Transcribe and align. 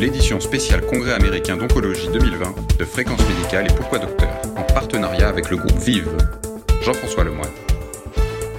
l'édition 0.00 0.40
spéciale 0.40 0.80
Congrès 0.86 1.12
américain 1.12 1.58
d'oncologie 1.58 2.08
2020 2.10 2.78
de 2.78 2.84
Fréquence 2.86 3.20
médicale 3.28 3.66
et 3.70 3.74
Pourquoi 3.74 3.98
Docteur, 3.98 4.30
en 4.56 4.62
partenariat 4.62 5.28
avec 5.28 5.50
le 5.50 5.58
groupe 5.58 5.78
Vive. 5.78 6.08
Jean-François 6.82 7.24
Lemoyne. 7.24 7.69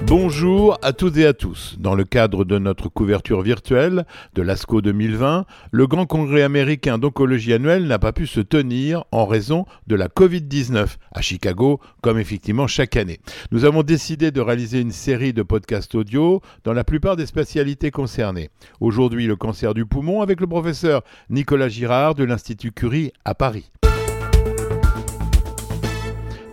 Bonjour 0.08 0.78
à 0.82 0.94
toutes 0.94 1.18
et 1.18 1.26
à 1.26 1.34
tous. 1.34 1.76
Dans 1.80 1.96
le 1.96 2.04
cadre 2.04 2.44
de 2.44 2.58
notre 2.58 2.90
couverture 2.90 3.42
virtuelle 3.42 4.06
de 4.34 4.42
l'ASCO 4.42 4.82
2020, 4.82 5.46
le 5.72 5.88
grand 5.88 6.06
congrès 6.06 6.42
américain 6.42 6.98
d'oncologie 6.98 7.54
annuel 7.54 7.88
n'a 7.88 8.00
pas 8.00 8.12
pu 8.12 8.28
se 8.28 8.42
tenir 8.42 9.06
en 9.12 9.26
raison 9.26 9.66
de 9.88 9.96
la 9.96 10.08
Covid-19 10.08 10.98
à 11.14 11.22
Chicago, 11.22 11.80
comme 12.02 12.20
effectivement 12.20 12.68
chaque 12.68 12.98
année. 12.98 13.20
Nous 13.52 13.64
avons 13.64 13.84
décidé 13.84 14.32
de 14.32 14.42
réaliser 14.42 14.82
une 14.82 14.92
série 14.92 15.34
de 15.34 15.44
podcasts 15.44 15.96
audio 15.96 16.42
dans 16.64 16.74
la 16.74 16.84
plupart 16.84 17.16
des 17.16 17.26
spécialités 17.26 17.92
concernées. 17.92 18.50
Aujourd'hui, 18.80 19.28
le 19.28 19.36
cancer 19.36 19.74
du 19.74 19.86
poumon 19.86 20.22
avec 20.22 20.42
le 20.42 20.48
professeur 20.48 21.04
Nicolas 21.30 21.70
Girard 21.70 22.16
de 22.16 22.24
l'Institut 22.24 22.72
Curie 22.72 23.14
à 23.24 23.36
Paris. 23.36 23.72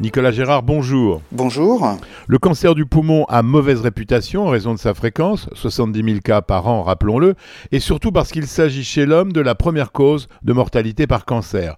Nicolas 0.00 0.30
Gérard, 0.30 0.62
bonjour. 0.62 1.22
Bonjour. 1.32 1.96
Le 2.28 2.38
cancer 2.38 2.76
du 2.76 2.86
poumon 2.86 3.24
a 3.24 3.42
mauvaise 3.42 3.80
réputation 3.80 4.46
en 4.46 4.50
raison 4.50 4.72
de 4.72 4.78
sa 4.78 4.94
fréquence, 4.94 5.48
70 5.54 6.04
000 6.04 6.20
cas 6.20 6.40
par 6.40 6.68
an, 6.68 6.84
rappelons-le, 6.84 7.34
et 7.72 7.80
surtout 7.80 8.12
parce 8.12 8.30
qu'il 8.30 8.46
s'agit 8.46 8.84
chez 8.84 9.06
l'homme 9.06 9.32
de 9.32 9.40
la 9.40 9.56
première 9.56 9.90
cause 9.90 10.28
de 10.44 10.52
mortalité 10.52 11.08
par 11.08 11.24
cancer. 11.24 11.74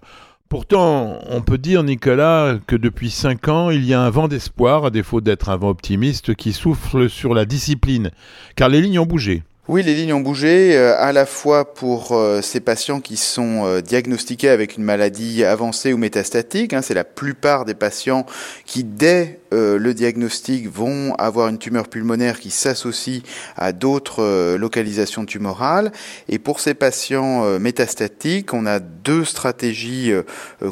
Pourtant, 0.49 1.17
on 1.29 1.41
peut 1.41 1.57
dire, 1.57 1.81
Nicolas, 1.81 2.57
que 2.67 2.75
depuis 2.75 3.09
5 3.09 3.47
ans, 3.47 3.69
il 3.71 3.85
y 3.85 3.93
a 3.95 4.01
un 4.01 4.11
vent 4.11 4.27
d'espoir, 4.27 4.85
à 4.85 4.91
défaut 4.91 5.21
d'être 5.21 5.49
un 5.49 5.57
vent 5.57 5.69
optimiste, 5.69 6.35
qui 6.35 6.53
souffle 6.53 7.09
sur 7.09 7.33
la 7.33 7.45
discipline, 7.45 8.11
car 8.55 8.69
les 8.69 8.81
lignes 8.81 8.99
ont 8.99 9.07
bougé. 9.07 9.41
Oui, 9.67 9.83
les 9.83 9.93
lignes 9.93 10.13
ont 10.13 10.21
bougé, 10.21 10.75
euh, 10.75 10.95
à 10.97 11.11
la 11.13 11.27
fois 11.27 11.75
pour 11.75 12.13
euh, 12.13 12.41
ces 12.41 12.59
patients 12.59 12.99
qui 12.99 13.15
sont 13.15 13.63
euh, 13.63 13.79
diagnostiqués 13.79 14.49
avec 14.49 14.75
une 14.75 14.83
maladie 14.83 15.43
avancée 15.43 15.93
ou 15.93 15.99
métastatique. 15.99 16.73
Hein, 16.73 16.81
c'est 16.81 16.95
la 16.95 17.03
plupart 17.03 17.63
des 17.63 17.75
patients 17.75 18.25
qui, 18.65 18.83
dès 18.83 19.37
le 19.53 19.93
diagnostic, 19.93 20.69
vont 20.69 21.13
avoir 21.15 21.49
une 21.49 21.57
tumeur 21.57 21.89
pulmonaire 21.89 22.39
qui 22.39 22.51
s'associe 22.51 23.21
à 23.57 23.73
d'autres 23.73 24.55
localisations 24.55 25.25
tumorales. 25.25 25.91
Et 26.29 26.39
pour 26.39 26.61
ces 26.61 26.73
patients 26.73 27.59
métastatiques, 27.59 28.53
on 28.53 28.65
a 28.65 28.79
deux 28.79 29.25
stratégies 29.25 30.13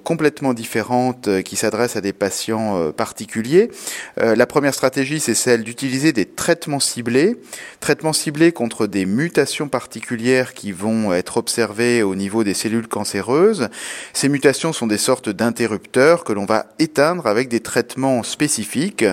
complètement 0.06 0.54
différentes 0.54 1.44
qui 1.44 1.58
s'adressent 1.58 1.98
à 1.98 2.02
des 2.02 2.14
patients 2.14 2.94
particuliers. 2.94 3.70
la 4.16 4.46
première 4.46 4.74
stratégie, 4.74 5.20
c'est 5.20 5.36
celle 5.36 5.66
d'utiliser 5.66 6.14
des 6.14 6.26
traitements 6.26 6.80
ciblés, 6.80 7.36
traitements 7.82 8.14
ciblés 8.14 8.54
contre 8.54 8.79
des 8.88 9.06
mutations 9.06 9.68
particulières 9.68 10.54
qui 10.54 10.72
vont 10.72 11.14
être 11.14 11.38
observées 11.38 12.04
au 12.04 12.16
niveau 12.16 12.44
des 12.44 12.54
cellules 12.54 12.88
cancéreuses. 12.88 13.70
Ces 14.14 14.30
mutations 14.30 14.74
sont 14.74 14.88
des 14.88 14.98
sortes 14.98 15.30
d'interrupteurs 15.30 16.24
que 16.24 16.34
l'on 16.34 16.46
va 16.46 16.68
éteindre 16.80 17.28
avec 17.28 17.50
des 17.50 17.60
traitements 17.60 18.24
spécifiques. 18.24 19.06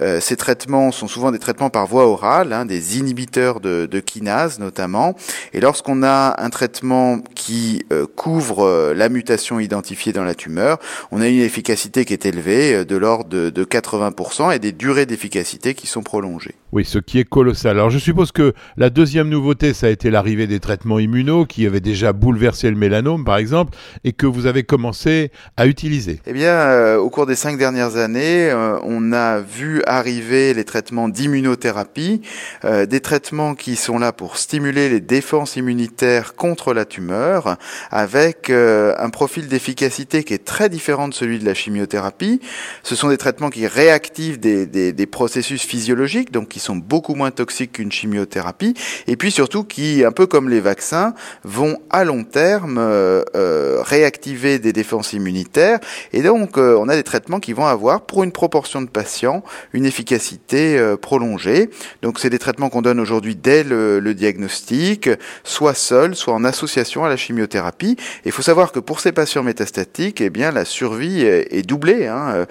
Euh, 0.00 0.20
ces 0.20 0.36
traitements 0.36 0.92
sont 0.92 1.08
souvent 1.08 1.32
des 1.32 1.38
traitements 1.38 1.70
par 1.70 1.86
voie 1.86 2.06
orale, 2.06 2.52
hein, 2.52 2.64
des 2.64 2.98
inhibiteurs 2.98 3.60
de, 3.60 3.86
de, 3.86 4.00
kinase 4.00 4.58
notamment. 4.58 5.16
Et 5.52 5.60
lorsqu'on 5.60 6.02
a 6.02 6.42
un 6.42 6.50
traitement 6.50 7.18
qui 7.34 7.84
euh, 7.92 8.06
couvre 8.06 8.64
euh, 8.64 8.94
la 8.94 9.08
mutation 9.08 9.60
identifiée 9.60 10.12
dans 10.12 10.24
la 10.24 10.34
tumeur, 10.34 10.78
on 11.10 11.20
a 11.20 11.28
une 11.28 11.40
efficacité 11.40 12.04
qui 12.04 12.12
est 12.12 12.26
élevée, 12.26 12.84
de 12.84 12.96
l'ordre 12.96 13.28
de, 13.28 13.50
de 13.50 13.64
80%, 13.64 14.54
et 14.54 14.58
des 14.58 14.72
durées 14.72 15.06
d'efficacité 15.06 15.74
qui 15.74 15.86
sont 15.86 16.02
prolongées. 16.02 16.59
Oui, 16.72 16.84
ce 16.84 17.00
qui 17.00 17.18
est 17.18 17.24
colossal. 17.24 17.72
Alors 17.72 17.90
je 17.90 17.98
suppose 17.98 18.30
que 18.30 18.54
la 18.76 18.90
deuxième 18.90 19.28
nouveauté, 19.28 19.74
ça 19.74 19.88
a 19.88 19.90
été 19.90 20.08
l'arrivée 20.08 20.46
des 20.46 20.60
traitements 20.60 21.00
immunos 21.00 21.46
qui 21.48 21.66
avaient 21.66 21.80
déjà 21.80 22.12
bouleversé 22.12 22.70
le 22.70 22.76
mélanome, 22.76 23.24
par 23.24 23.38
exemple, 23.38 23.76
et 24.04 24.12
que 24.12 24.26
vous 24.26 24.46
avez 24.46 24.62
commencé 24.62 25.32
à 25.56 25.66
utiliser. 25.66 26.20
Eh 26.26 26.32
bien, 26.32 26.52
euh, 26.52 26.96
au 26.96 27.10
cours 27.10 27.26
des 27.26 27.34
cinq 27.34 27.58
dernières 27.58 27.96
années, 27.96 28.50
euh, 28.50 28.78
on 28.84 29.12
a 29.12 29.40
vu 29.40 29.82
arriver 29.86 30.54
les 30.54 30.62
traitements 30.62 31.08
d'immunothérapie, 31.08 32.22
euh, 32.64 32.86
des 32.86 33.00
traitements 33.00 33.56
qui 33.56 33.74
sont 33.74 33.98
là 33.98 34.12
pour 34.12 34.36
stimuler 34.36 34.88
les 34.88 35.00
défenses 35.00 35.56
immunitaires 35.56 36.36
contre 36.36 36.72
la 36.72 36.84
tumeur, 36.84 37.56
avec 37.90 38.50
un 38.50 39.10
profil 39.10 39.48
d'efficacité 39.48 40.22
qui 40.22 40.34
est 40.34 40.44
très 40.44 40.68
différent 40.68 41.08
de 41.08 41.14
celui 41.14 41.38
de 41.38 41.44
la 41.44 41.54
chimiothérapie. 41.54 42.40
Ce 42.84 42.94
sont 42.94 43.08
des 43.08 43.16
traitements 43.16 43.50
qui 43.50 43.66
réactivent 43.66 44.38
des, 44.38 44.66
des 44.66 45.06
processus 45.06 45.62
physiologiques, 45.62 46.30
donc 46.30 46.48
qui 46.48 46.59
sont 46.60 46.76
beaucoup 46.76 47.14
moins 47.14 47.30
toxiques 47.30 47.72
qu'une 47.72 47.92
chimiothérapie, 47.92 48.74
et 49.06 49.16
puis 49.16 49.30
surtout 49.30 49.64
qui, 49.64 50.04
un 50.04 50.12
peu 50.12 50.26
comme 50.26 50.48
les 50.48 50.60
vaccins, 50.60 51.14
vont 51.44 51.78
à 51.90 52.04
long 52.04 52.24
terme 52.24 52.78
euh, 52.78 53.22
euh, 53.34 53.82
réactiver 53.82 54.58
des 54.58 54.72
défenses 54.72 55.12
immunitaires. 55.12 55.78
Et 56.12 56.22
donc, 56.22 56.58
euh, 56.58 56.76
on 56.78 56.88
a 56.88 56.94
des 56.94 57.02
traitements 57.02 57.40
qui 57.40 57.52
vont 57.52 57.66
avoir, 57.66 58.02
pour 58.02 58.22
une 58.24 58.32
proportion 58.32 58.82
de 58.82 58.88
patients, 58.88 59.42
une 59.72 59.86
efficacité 59.86 60.78
prolongée. 61.00 61.70
Donc, 62.02 62.18
c'est 62.18 62.30
des 62.30 62.38
traitements 62.38 62.68
qu'on 62.68 62.82
donne 62.82 63.00
aujourd'hui 63.00 63.36
dès 63.36 63.64
le, 63.64 64.00
diagnostic, 64.14 65.08
soit 65.44 65.74
seul, 65.74 66.16
soit 66.16 66.34
en 66.34 66.44
association 66.44 67.04
à 67.04 67.08
la 67.08 67.16
chimiothérapie. 67.16 67.96
Il 68.24 68.32
faut 68.32 68.42
savoir 68.42 68.72
que 68.72 68.80
pour 68.80 69.00
ces 69.00 69.12
patients 69.12 69.42
métastatiques, 69.42 70.20
eh 70.20 70.30
bien, 70.30 70.50
la 70.50 70.64
survie 70.64 71.22
est, 71.22 71.66
doublée 71.66 72.06
hein, 72.06 72.46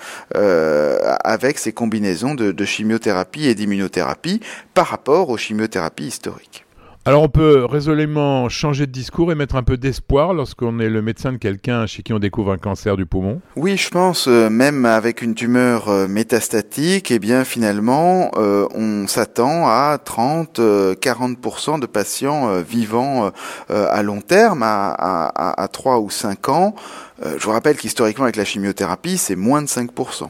avec 1.24 1.60
ces 1.60 1.74
combinaisons 1.74 2.34
de, 2.34 2.52
de 2.52 2.66
chimiothérapie 2.66 3.48
et 3.48 3.56
d'immunothérapie 3.56 3.99
par 4.74 4.88
rapport 4.88 5.30
aux 5.30 5.38
chimiothérapies 5.38 6.08
historiques. 6.08 6.66
Alors 7.06 7.24
on 7.24 7.30
peut 7.30 7.66
résolument 7.66 8.50
changer 8.50 8.86
de 8.86 8.92
discours 8.92 9.32
et 9.32 9.36
mettre 9.36 9.56
un 9.56 9.64
peu 9.64 9.78
d'espoir 9.78 10.34
lorsqu'on 10.34 10.80
est 10.80 10.90
le 10.90 11.02
médecin 11.02 11.32
de 11.32 11.38
quelqu'un 11.38 11.88
chez 11.88 12.04
qui 12.04 12.12
on 12.12 12.20
découvre 12.20 12.52
un 12.52 12.58
cancer 12.58 12.98
du 12.98 13.06
poumon? 13.06 13.42
Oui, 13.56 13.78
je 13.78 13.90
pense, 13.90 14.28
euh, 14.28 14.50
même 14.50 14.86
avec 14.86 15.22
une 15.22 15.34
tumeur 15.34 15.88
euh, 15.88 16.08
métastatique, 16.08 17.10
eh 17.10 17.18
bien 17.18 17.46
finalement, 17.46 18.32
euh, 18.36 18.68
on 18.76 19.08
s'attend 19.08 19.66
à 19.66 19.98
30-40% 19.98 21.80
de 21.80 21.86
patients 21.86 22.62
vivant 22.62 23.32
à 23.70 24.04
long 24.04 24.22
terme, 24.22 24.62
à, 24.62 24.92
à, 24.92 25.64
à 25.64 25.68
3 25.68 26.02
ou 26.02 26.10
5 26.10 26.50
ans. 26.50 26.76
Je 27.22 27.44
vous 27.44 27.52
rappelle 27.52 27.78
qu'historiquement 27.78 28.24
avec 28.24 28.36
la 28.36 28.46
chimiothérapie, 28.46 29.18
c'est 29.18 29.36
moins 29.36 29.62
de 29.62 29.68
5%. 29.68 30.30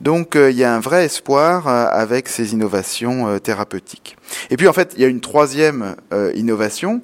Donc 0.00 0.36
il 0.36 0.56
y 0.56 0.64
a 0.64 0.74
un 0.74 0.80
vrai 0.80 1.04
espoir 1.04 1.68
avec 1.68 2.28
ces 2.28 2.52
innovations 2.52 3.38
thérapeutiques. 3.38 4.16
Et 4.50 4.56
puis 4.56 4.68
en 4.68 4.72
fait, 4.72 4.92
il 4.96 5.02
y 5.02 5.04
a 5.04 5.08
une 5.08 5.20
troisième 5.20 5.96
euh, 6.12 6.32
innovation, 6.34 7.02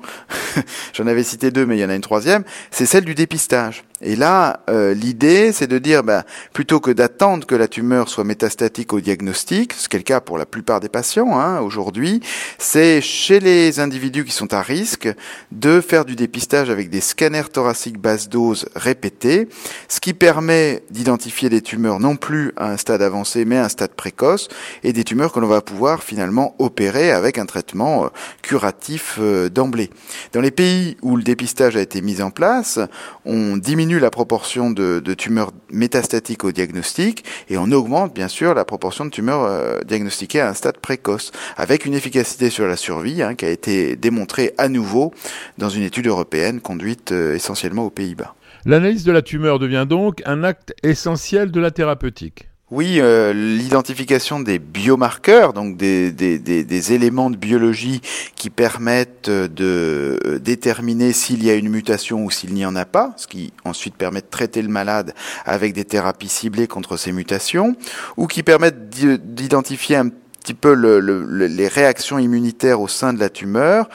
j'en 0.92 1.06
avais 1.06 1.22
cité 1.22 1.50
deux, 1.50 1.66
mais 1.66 1.76
il 1.76 1.80
y 1.80 1.84
en 1.84 1.90
a 1.90 1.94
une 1.94 2.00
troisième, 2.00 2.44
c'est 2.70 2.86
celle 2.86 3.04
du 3.04 3.14
dépistage. 3.14 3.84
Et 4.02 4.14
là, 4.14 4.60
euh, 4.68 4.92
l'idée, 4.92 5.52
c'est 5.52 5.66
de 5.66 5.78
dire, 5.78 6.04
ben, 6.04 6.22
plutôt 6.52 6.80
que 6.80 6.90
d'attendre 6.90 7.46
que 7.46 7.54
la 7.54 7.66
tumeur 7.66 8.10
soit 8.10 8.24
métastatique 8.24 8.92
au 8.92 9.00
diagnostic, 9.00 9.72
ce 9.72 9.88
qui 9.88 9.96
est 9.96 10.00
le 10.00 10.04
cas 10.04 10.20
pour 10.20 10.36
la 10.36 10.44
plupart 10.44 10.80
des 10.80 10.90
patients 10.90 11.38
hein, 11.38 11.60
aujourd'hui, 11.60 12.20
c'est 12.58 13.00
chez 13.00 13.40
les 13.40 13.80
individus 13.80 14.26
qui 14.26 14.32
sont 14.32 14.52
à 14.52 14.60
risque 14.60 15.08
de 15.50 15.80
faire 15.80 16.04
du 16.04 16.14
dépistage 16.14 16.68
avec 16.68 16.90
des 16.90 17.00
scanners 17.00 17.48
thoraciques 17.50 17.98
basse 17.98 18.28
dose 18.28 18.66
répétés, 18.74 19.48
ce 19.88 19.98
qui 20.00 20.12
permet 20.12 20.82
d'identifier 20.90 21.48
des 21.48 21.62
tumeurs 21.62 21.98
non 21.98 22.16
plus 22.16 22.52
à 22.58 22.70
un 22.72 22.76
stade 22.76 23.00
avancé, 23.00 23.46
mais 23.46 23.56
à 23.56 23.64
un 23.64 23.70
stade 23.70 23.94
précoce, 23.94 24.48
et 24.84 24.92
des 24.92 25.04
tumeurs 25.04 25.32
que 25.32 25.40
l'on 25.40 25.48
va 25.48 25.62
pouvoir 25.62 26.02
finalement 26.02 26.54
opérer 26.58 27.12
avec 27.12 27.38
un 27.38 27.46
traitement 27.46 28.04
euh, 28.04 28.08
curatif 28.46 29.18
euh, 29.18 29.48
d'emblée. 29.48 29.90
Dans 30.32 30.40
les 30.40 30.52
pays 30.52 30.96
où 31.02 31.16
le 31.16 31.24
dépistage 31.24 31.76
a 31.76 31.80
été 31.80 32.00
mis 32.00 32.22
en 32.22 32.30
place, 32.30 32.78
on 33.24 33.56
diminue 33.56 33.98
la 33.98 34.10
proportion 34.10 34.70
de, 34.70 35.00
tumeurs 35.14 35.50
métastatiques 35.72 36.44
au 36.44 36.52
diagnostic 36.52 37.24
et 37.48 37.58
on 37.58 37.72
augmente 37.72 38.14
bien 38.14 38.28
sûr 38.28 38.54
la 38.54 38.64
proportion 38.64 39.04
de 39.04 39.10
tumeurs 39.10 39.42
euh, 39.42 39.80
diagnostiquées 39.80 40.40
à 40.40 40.48
un 40.48 40.54
stade 40.54 40.78
précoce, 40.78 41.32
avec 41.56 41.86
une 41.86 41.94
efficacité 41.94 42.48
sur 42.48 42.68
la 42.68 42.76
survie 42.76 43.20
hein, 43.20 43.34
qui 43.34 43.46
a 43.46 43.50
été 43.50 43.96
démontrée 43.96 44.54
à 44.58 44.68
nouveau 44.68 45.12
dans 45.58 45.68
une 45.68 45.82
étude 45.82 46.06
européenne 46.06 46.60
conduite 46.60 47.10
euh, 47.10 47.34
essentiellement 47.34 47.84
aux 47.84 47.90
Pays-Bas. 47.90 48.36
L'analyse 48.64 49.02
de 49.02 49.10
la 49.10 49.22
tumeur 49.22 49.58
devient 49.58 49.86
donc 49.88 50.22
un 50.24 50.44
acte 50.44 50.72
essentiel 50.84 51.50
de 51.50 51.60
la 51.60 51.72
thérapeutique. 51.72 52.48
Oui, 52.72 52.98
euh, 52.98 53.32
l'identification 53.32 54.40
des 54.40 54.58
biomarqueurs, 54.58 55.52
donc 55.52 55.76
des, 55.76 56.10
des, 56.10 56.40
des, 56.40 56.64
des, 56.64 56.92
éléments 56.92 57.30
de 57.30 57.36
biologie 57.36 58.00
qui 58.34 58.50
permettent 58.50 59.30
de 59.30 60.18
euh, 60.26 60.40
déterminer 60.40 61.12
s'il 61.12 61.44
y 61.44 61.50
a 61.50 61.54
une 61.54 61.68
mutation 61.68 62.24
ou 62.24 62.30
s'il 62.32 62.54
n'y 62.54 62.66
en 62.66 62.74
a 62.74 62.84
pas, 62.84 63.14
ce 63.18 63.28
qui 63.28 63.52
ensuite 63.64 63.94
permet 63.94 64.20
de 64.20 64.26
traiter 64.28 64.62
le 64.62 64.68
malade 64.68 65.14
avec 65.44 65.74
des 65.74 65.84
thérapies 65.84 66.26
ciblées 66.26 66.66
contre 66.66 66.96
ces 66.96 67.12
mutations, 67.12 67.76
ou 68.16 68.26
qui 68.26 68.42
permettent 68.42 68.88
d'identifier 68.90 69.94
un 69.94 70.08
petit 70.08 70.54
peu 70.54 70.74
le, 70.74 70.98
les 71.46 71.68
réactions 71.68 72.18
immunitaires 72.18 72.80
au 72.80 72.88
sein 72.88 73.12
de 73.12 73.20
la 73.20 73.28
tumeur, 73.28 73.88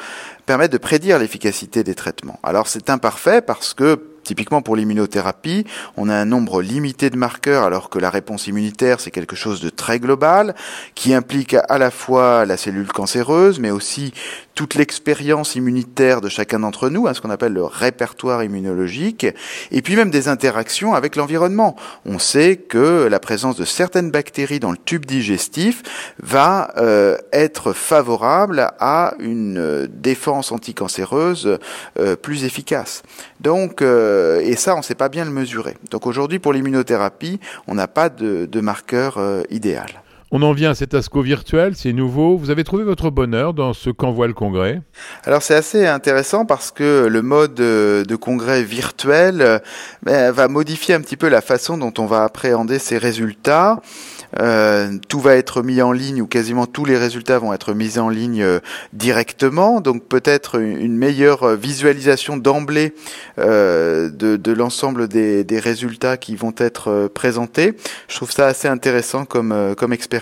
permettent 0.45 0.71
de 0.71 0.77
prédire 0.77 1.19
l'efficacité 1.19 1.83
des 1.83 1.95
traitements. 1.95 2.39
Alors 2.41 2.69
c'est 2.69 2.89
imparfait 2.89 3.41
parce 3.41 3.74
que 3.74 4.10
typiquement 4.31 4.61
pour 4.61 4.77
l'immunothérapie, 4.77 5.65
on 5.97 6.07
a 6.07 6.15
un 6.15 6.23
nombre 6.23 6.61
limité 6.61 7.09
de 7.09 7.17
marqueurs 7.17 7.63
alors 7.63 7.89
que 7.89 7.99
la 7.99 8.09
réponse 8.09 8.47
immunitaire 8.47 9.01
c'est 9.01 9.11
quelque 9.11 9.35
chose 9.35 9.59
de 9.59 9.69
très 9.69 9.99
global 9.99 10.55
qui 10.95 11.13
implique 11.13 11.53
à 11.67 11.77
la 11.77 11.91
fois 11.91 12.45
la 12.45 12.55
cellule 12.55 12.87
cancéreuse 12.87 13.59
mais 13.59 13.71
aussi 13.71 14.13
toute 14.55 14.75
l'expérience 14.75 15.55
immunitaire 15.55 16.21
de 16.21 16.29
chacun 16.29 16.59
d'entre 16.59 16.89
nous, 16.89 17.07
hein, 17.07 17.13
ce 17.13 17.21
qu'on 17.21 17.29
appelle 17.29 17.53
le 17.53 17.63
répertoire 17.63 18.43
immunologique, 18.43 19.25
et 19.71 19.81
puis 19.81 19.95
même 19.95 20.11
des 20.11 20.27
interactions 20.27 20.93
avec 20.93 21.15
l'environnement. 21.15 21.75
On 22.05 22.19
sait 22.19 22.57
que 22.57 23.07
la 23.09 23.19
présence 23.19 23.55
de 23.55 23.65
certaines 23.65 24.11
bactéries 24.11 24.59
dans 24.59 24.71
le 24.71 24.77
tube 24.77 25.05
digestif 25.05 25.81
va 26.21 26.73
euh, 26.77 27.17
être 27.31 27.73
favorable 27.73 28.71
à 28.79 29.15
une 29.19 29.57
euh, 29.57 29.87
défense 29.89 30.51
anticancéreuse 30.51 31.57
euh, 31.99 32.15
plus 32.15 32.43
efficace. 32.43 33.03
Donc, 33.39 33.81
et 34.41 34.56
ça, 34.56 34.75
on 34.75 34.79
ne 34.79 34.83
sait 34.83 34.95
pas 34.95 35.09
bien 35.09 35.25
le 35.25 35.31
mesurer. 35.31 35.75
Donc 35.89 36.07
aujourd'hui, 36.07 36.39
pour 36.39 36.53
l'immunothérapie, 36.53 37.39
on 37.68 37.75
n'a 37.75 37.88
pas 37.88 38.09
de, 38.09 38.62
marqueur 38.62 39.19
idéal. 39.50 40.01
On 40.33 40.43
en 40.43 40.53
vient 40.53 40.71
à 40.71 40.75
cet 40.75 40.93
ASCO 40.93 41.21
virtuel, 41.21 41.75
c'est 41.75 41.91
nouveau. 41.91 42.37
Vous 42.37 42.51
avez 42.51 42.63
trouvé 42.63 42.85
votre 42.85 43.09
bonheur 43.09 43.53
dans 43.53 43.73
ce 43.73 43.89
qu'envoie 43.89 44.27
le 44.27 44.33
congrès? 44.33 44.81
Alors 45.25 45.43
c'est 45.43 45.55
assez 45.55 45.85
intéressant 45.85 46.45
parce 46.45 46.71
que 46.71 47.07
le 47.07 47.21
mode 47.21 47.55
de 47.55 48.15
congrès 48.15 48.63
virtuel 48.63 49.61
ben, 50.03 50.31
va 50.31 50.47
modifier 50.47 50.95
un 50.95 51.01
petit 51.01 51.17
peu 51.17 51.27
la 51.27 51.41
façon 51.41 51.77
dont 51.77 51.93
on 51.97 52.05
va 52.05 52.23
appréhender 52.23 52.79
ces 52.79 52.97
résultats. 52.97 53.81
Euh, 54.39 54.97
tout 55.09 55.19
va 55.19 55.35
être 55.35 55.61
mis 55.61 55.81
en 55.81 55.91
ligne 55.91 56.21
ou 56.21 56.27
quasiment 56.27 56.65
tous 56.65 56.85
les 56.85 56.97
résultats 56.97 57.37
vont 57.37 57.53
être 57.53 57.73
mis 57.73 57.99
en 57.99 58.09
ligne 58.09 58.41
euh, 58.41 58.59
directement. 58.93 59.81
Donc 59.81 60.05
peut-être 60.07 60.59
une 60.59 60.95
meilleure 60.95 61.55
visualisation 61.55 62.37
d'emblée 62.37 62.93
euh, 63.39 64.09
de, 64.09 64.37
de 64.37 64.51
l'ensemble 64.53 65.07
des, 65.07 65.43
des, 65.43 65.59
résultats 65.59 66.17
qui 66.17 66.35
vont 66.35 66.53
être 66.57 67.09
présentés. 67.13 67.75
Je 68.07 68.15
trouve 68.15 68.31
ça 68.31 68.47
assez 68.47 68.67
intéressant 68.67 69.25
comme, 69.25 69.75
comme 69.77 69.93
expérience. 69.93 70.20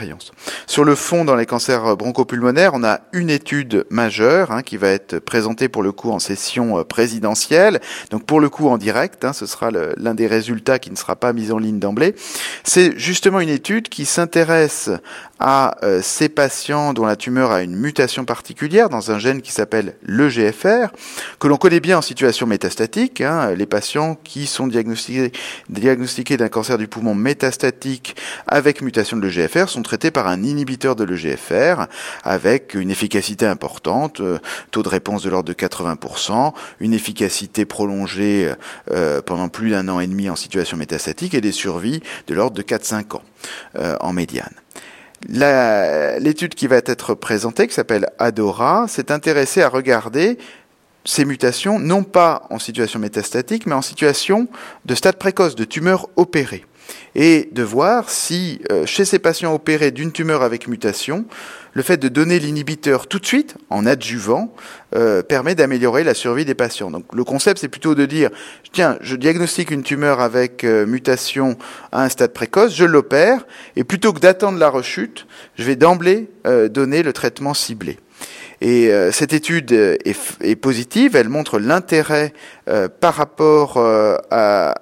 Sur 0.67 0.83
le 0.83 0.95
fond, 0.95 1.25
dans 1.25 1.35
les 1.35 1.45
cancers 1.45 1.97
bronchopulmonaires, 1.97 2.71
on 2.73 2.83
a 2.83 3.01
une 3.13 3.29
étude 3.29 3.85
majeure 3.89 4.51
hein, 4.51 4.61
qui 4.61 4.77
va 4.77 4.89
être 4.89 5.19
présentée 5.19 5.69
pour 5.69 5.83
le 5.83 5.91
coup 5.91 6.11
en 6.11 6.19
session 6.19 6.83
présidentielle. 6.83 7.79
Donc 8.11 8.25
pour 8.25 8.39
le 8.39 8.49
coup 8.49 8.69
en 8.69 8.77
direct, 8.77 9.25
hein, 9.25 9.33
ce 9.33 9.45
sera 9.45 9.71
l'un 9.71 10.13
des 10.13 10.27
résultats 10.27 10.79
qui 10.79 10.91
ne 10.91 10.95
sera 10.95 11.15
pas 11.15 11.33
mis 11.33 11.51
en 11.51 11.57
ligne 11.57 11.79
d'emblée. 11.79 12.15
C'est 12.63 12.97
justement 12.97 13.39
une 13.39 13.49
étude 13.49 13.89
qui 13.89 14.05
s'intéresse 14.05 14.89
à 15.39 15.77
euh, 15.83 16.01
ces 16.01 16.29
patients 16.29 16.93
dont 16.93 17.05
la 17.05 17.15
tumeur 17.15 17.51
a 17.51 17.63
une 17.63 17.75
mutation 17.75 18.25
particulière 18.25 18.89
dans 18.89 19.11
un 19.11 19.19
gène 19.19 19.41
qui 19.41 19.51
s'appelle 19.51 19.95
le 20.01 20.27
GFR, 20.27 20.91
que 21.39 21.47
l'on 21.47 21.57
connaît 21.57 21.79
bien 21.79 21.97
en 21.97 22.01
situation 22.01 22.45
métastatique. 22.45 23.21
Hein, 23.21 23.55
les 23.55 23.65
patients 23.65 24.15
qui 24.23 24.47
sont 24.47 24.67
diagnostiqués, 24.67 26.37
d'un 26.37 26.49
cancer 26.49 26.77
du 26.77 26.87
poumon 26.87 27.15
métastatique 27.15 28.15
avec 28.47 28.81
mutation 28.81 29.17
de 29.17 29.25
l'EGFR 29.25 29.69
sont 29.69 29.81
traités 29.89 30.11
par 30.11 30.27
un 30.27 30.43
inhibiteur 30.43 30.95
de 30.95 31.03
l'EGFR 31.03 31.87
avec 32.23 32.75
une 32.75 32.91
efficacité 32.91 33.47
importante, 33.47 34.19
euh, 34.19 34.37
taux 34.69 34.83
de 34.83 34.87
réponse 34.87 35.23
de 35.23 35.31
l'ordre 35.31 35.49
de 35.49 35.53
80%, 35.53 36.53
une 36.79 36.93
efficacité 36.93 37.65
prolongée 37.65 38.53
euh, 38.91 39.23
pendant 39.23 39.49
plus 39.49 39.71
d'un 39.71 39.87
an 39.87 39.99
et 39.99 40.05
demi 40.05 40.29
en 40.29 40.35
situation 40.35 40.77
métastatique 40.77 41.33
et 41.33 41.41
des 41.41 41.51
survies 41.51 42.03
de 42.27 42.35
l'ordre 42.35 42.55
de 42.55 42.61
4-5 42.61 43.15
ans. 43.15 43.23
Euh, 43.77 43.95
en 44.01 44.13
médiane. 44.13 44.53
L'étude 45.27 46.53
qui 46.55 46.67
va 46.67 46.75
être 46.77 47.13
présentée, 47.13 47.67
qui 47.67 47.73
s'appelle 47.73 48.09
ADORA, 48.19 48.87
s'est 48.87 49.11
intéressée 49.11 49.61
à 49.61 49.69
regarder 49.69 50.37
ces 51.05 51.25
mutations, 51.25 51.79
non 51.79 52.03
pas 52.03 52.43
en 52.49 52.59
situation 52.59 52.99
métastatique, 52.99 53.65
mais 53.65 53.73
en 53.73 53.81
situation 53.81 54.47
de 54.85 54.95
stade 54.95 55.15
précoce, 55.17 55.55
de 55.55 55.63
tumeur 55.63 56.09
opérée 56.15 56.65
et 57.15 57.49
de 57.51 57.63
voir 57.63 58.09
si 58.09 58.61
euh, 58.71 58.85
chez 58.85 59.05
ces 59.05 59.19
patients 59.19 59.53
opérés 59.53 59.91
d'une 59.91 60.11
tumeur 60.11 60.41
avec 60.41 60.67
mutation, 60.67 61.25
le 61.73 61.83
fait 61.83 61.97
de 61.97 62.07
donner 62.07 62.39
l'inhibiteur 62.39 63.07
tout 63.07 63.19
de 63.19 63.25
suite, 63.25 63.55
en 63.69 63.85
adjuvant, 63.85 64.53
euh, 64.95 65.21
permet 65.21 65.53
d'améliorer 65.55 66.03
la 66.03 66.13
survie 66.13 66.45
des 66.45 66.55
patients. 66.55 66.89
Donc 66.91 67.05
le 67.13 67.23
concept, 67.23 67.59
c'est 67.59 67.67
plutôt 67.67 67.95
de 67.95 68.05
dire, 68.05 68.29
tiens, 68.71 68.97
je 69.01 69.15
diagnostique 69.15 69.71
une 69.71 69.83
tumeur 69.83 70.19
avec 70.19 70.63
euh, 70.63 70.85
mutation 70.85 71.57
à 71.91 72.03
un 72.03 72.09
stade 72.09 72.33
précoce, 72.33 72.75
je 72.75 72.85
l'opère, 72.85 73.45
et 73.75 73.83
plutôt 73.83 74.13
que 74.13 74.19
d'attendre 74.19 74.57
la 74.57 74.69
rechute, 74.69 75.27
je 75.57 75.63
vais 75.63 75.75
d'emblée 75.75 76.29
donner 76.71 77.03
le 77.03 77.13
traitement 77.13 77.53
ciblé. 77.53 77.99
Et 78.61 78.91
cette 79.11 79.33
étude 79.33 79.71
est, 79.71 80.55
positive, 80.55 81.15
elle 81.15 81.29
montre 81.29 81.59
l'intérêt 81.59 82.33
par 82.99 83.13
rapport 83.15 83.77
à, 83.77 84.73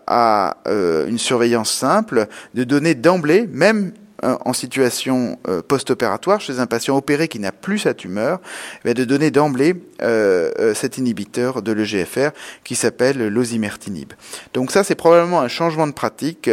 surveillance 1.18 1.72
simple 1.72 2.28
de 2.54 2.64
donner 2.64 2.96
d'emblée, 2.96 3.48
même 3.52 3.94
en 4.24 4.52
situation 4.52 5.38
post-opératoire 5.68 6.42
chez 6.42 6.60
un 6.60 6.66
patient 6.66 6.98
opéré 6.98 7.28
qui 7.28 7.38
n'a 7.40 7.52
plus 7.52 7.78
sa 7.78 7.94
tumeur, 7.94 8.42
eh 8.84 8.96
de 8.96 9.06
donner 9.06 9.30
d'emblée 9.30 9.76
cet 10.74 10.98
inhibiteur 10.98 11.62
de 11.62 11.72
l'EGFR 11.72 12.30
qui 12.64 12.74
s'appelle 12.74 13.28
l'osimertinib. 13.28 14.14
Donc 14.56 14.72
ça, 14.72 14.84
c'est 14.84 14.96
probablement 14.96 15.42
un 15.42 15.48
changement 15.48 15.86
de 15.86 15.92
pratique 15.92 16.50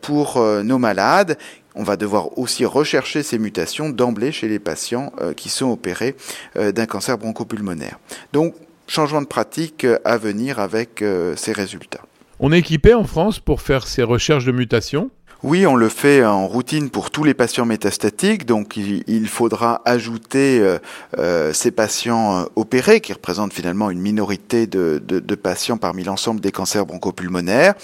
pour 0.00 0.40
nos 0.62 0.78
malades 0.78 1.36
on 1.76 1.82
va 1.82 1.96
devoir 1.96 2.36
aussi 2.38 2.64
rechercher 2.64 3.22
ces 3.22 3.38
mutations 3.38 3.90
d'emblée 3.90 4.32
chez 4.32 4.48
les 4.48 4.58
patients 4.58 5.12
euh, 5.20 5.34
qui 5.34 5.50
sont 5.50 5.70
opérés 5.70 6.16
euh, 6.56 6.72
d'un 6.72 6.86
cancer 6.86 7.18
bronchopulmonaire. 7.18 8.00
Donc, 8.32 8.54
changement 8.88 9.20
de 9.20 9.26
pratique 9.26 9.84
euh, 9.84 9.98
à 10.04 10.16
venir 10.16 10.58
avec 10.58 11.04
ces 11.36 11.52
résultats. 11.52 12.02
On 12.38 12.52
est 12.52 12.58
équipé 12.58 12.92
en 12.92 13.04
France 13.04 13.38
pour 13.38 13.62
faire 13.62 13.86
ces 13.86 14.02
recherches 14.02 14.44
de 14.44 14.52
mutations 14.52 15.10
oui, 15.42 15.66
on 15.66 15.76
le 15.76 15.90
fait 15.90 16.24
en 16.24 16.46
routine 16.46 16.88
pour 16.88 17.10
tous 17.10 17.22
les 17.22 17.34
patients 17.34 17.66
métastatiques, 17.66 18.46
donc 18.46 18.78
il, 18.78 19.28
faudra 19.28 19.82
ajouter 19.84 20.60
euh, 20.60 20.78
euh, 21.18 21.52
ces 21.52 21.70
patients 21.70 22.38
euh, 22.38 22.44
opérés, 22.56 23.02
qui 23.02 23.12
représentent 23.12 23.52
finalement 23.52 23.90
une 23.90 24.00
minorité 24.00 24.66
de, 24.66 24.98
patients 25.34 25.76
parmi 25.76 26.04
l'ensemble 26.04 26.40
des 26.40 26.52
cancers 26.52 26.86
bronchopulmonaires. 26.86 27.74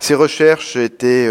Ces 0.00 0.14
recherches 0.14 0.76
étaient 0.76 1.28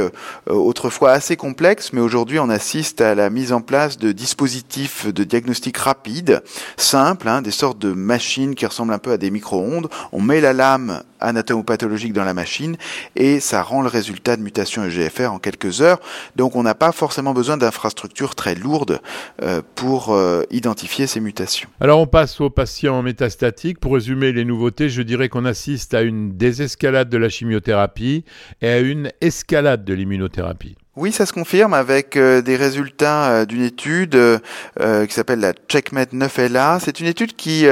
autrefois 0.48 1.12
assez 1.12 1.36
complexes, 1.36 1.92
mais 1.94 2.02
aujourd'hui 2.02 2.38
on 2.38 2.50
assiste 2.50 3.02
à 3.02 3.16
la 3.16 3.32
mise 3.32 3.52
en 3.52 3.62
place 3.62 3.98
de 3.98 4.12
dispositifs 4.12 5.08
de 5.08 5.24
diagnostic 5.24 5.78
rapide, 5.78 6.44
simples, 6.78 7.28
hein, 7.28 7.42
des 7.42 7.52
sortes 7.52 7.80
de 7.80 7.92
machines 7.92 8.54
qui 8.54 8.68
ressemblent 8.68 8.94
un 8.94 9.00
peu 9.00 9.12
à 9.12 9.18
des 9.18 9.32
micro-ondes. 9.32 9.90
On 10.12 10.22
met 10.22 10.42
la 10.42 10.54
lame 10.54 11.02
anatomopathologique 11.22 12.14
dans 12.14 12.24
la 12.24 12.34
machine 12.34 12.78
et 13.16 13.40
ça 13.40 13.64
rend 13.64 13.82
le 13.82 13.88
résultat 13.88 14.36
de 14.36 14.42
mutation 14.42 14.84
EGFR 14.84 15.28
en 15.32 15.40
quelques 15.40 15.71
heures. 15.80 16.00
Donc 16.36 16.56
on 16.56 16.64
n'a 16.64 16.76
pas 16.76 16.92
forcément 16.92 17.34
besoin 17.34 17.56
d'infrastructures 17.56 18.36
très 18.36 18.56
lourdes 18.56 19.00
euh, 19.42 19.62
pour 19.76 20.14
euh, 20.14 20.44
identifier 20.52 21.08
ces 21.08 21.22
mutations. 21.22 21.70
Alors 21.80 22.00
on 22.00 22.08
passe 22.08 22.42
aux 22.42 22.50
patients 22.50 23.02
métastatiques. 23.02 23.80
Pour 23.80 23.94
résumer 23.94 24.34
les 24.34 24.44
nouveautés, 24.44 24.90
je 24.90 25.02
dirais 25.02 25.30
qu'on 25.30 25.46
assiste 25.46 25.94
à 25.94 26.02
une 26.02 26.36
désescalade 26.36 27.10
de 27.10 27.18
la 27.18 27.30
chimiothérapie 27.30 28.26
et 28.62 28.68
à 28.68 28.80
une 28.80 29.12
escalade 29.22 29.86
de 29.86 29.94
l'immunothérapie. 29.94 30.76
Oui, 30.98 31.14
ça 31.14 31.26
se 31.26 31.32
confirme 31.32 31.74
avec 31.74 32.18
euh, 32.18 32.42
des 32.42 32.58
résultats 32.58 33.30
euh, 33.30 33.46
d'une 33.46 33.64
étude 33.64 34.14
euh, 34.14 35.06
qui 35.06 35.14
s'appelle 35.14 35.40
la 35.40 35.54
CheckMate 35.70 36.12
9LA. 36.14 36.82
C'est 36.84 37.00
une 37.00 37.08
étude 37.08 37.34
qui 37.34 37.66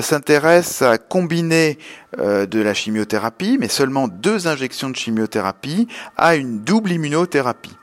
s'intéresse 0.00 0.82
à 0.82 0.98
combiner 0.98 1.78
de 2.18 2.60
la 2.60 2.74
chimiothérapie, 2.74 3.56
mais 3.60 3.68
seulement 3.68 4.08
deux 4.08 4.48
injections 4.48 4.90
de 4.90 4.96
chimiothérapie, 4.96 5.86
à 6.16 6.34
une 6.34 6.60
double 6.64 6.90
immunothérapie. 6.90 7.76